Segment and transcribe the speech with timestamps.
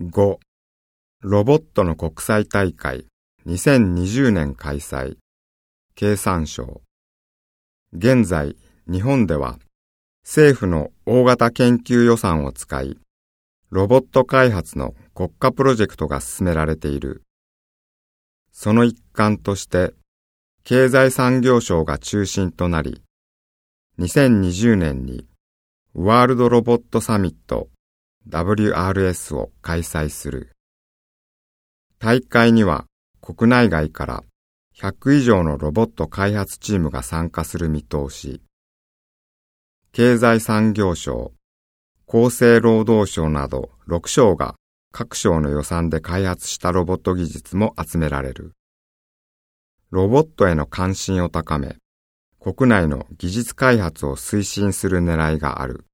[0.00, 0.38] 5.
[1.22, 3.06] ロボットの国際大会
[3.46, 5.16] 2020年開催
[5.96, 6.82] 経産省
[7.92, 8.54] 現在
[8.88, 9.58] 日本では
[10.22, 12.96] 政府の大型研究予算を使い
[13.70, 17.24] ロボット開発の国家プロジェクトが進められている。
[18.52, 19.94] その一環として
[20.62, 23.02] 経済産業省が中心となり
[23.98, 25.26] 2020年に
[25.92, 27.68] ワールドロボットサミット
[28.30, 30.52] WRS を開催する。
[31.98, 32.84] 大会には
[33.22, 34.24] 国内外から
[34.76, 38.42] 100以上のロボット開発チームが参加する見通し。
[39.92, 41.32] 経済産業省、
[42.06, 44.54] 厚生労働省など6省が
[44.92, 48.52] 各省の予算で開発したロボット技術も集められる。
[49.90, 51.76] ロボットへの関心を高め、
[52.38, 55.87] 国内の技術開発を推進する狙いがある。